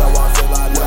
[0.00, 0.79] so I feel I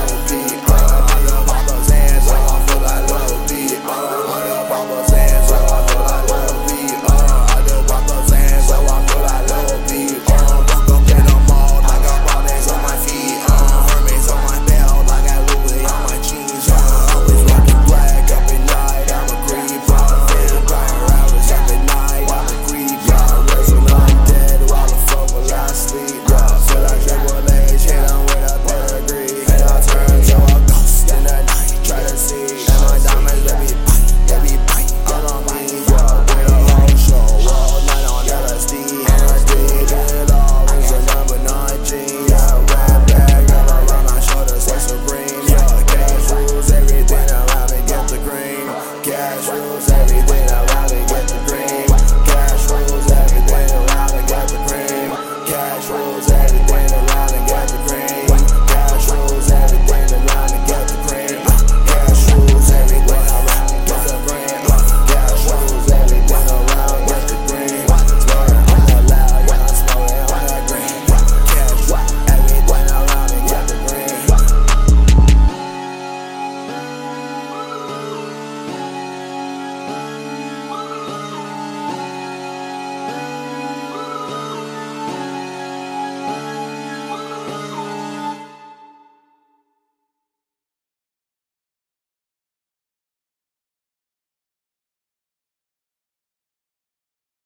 [55.85, 56.62] trolls at it.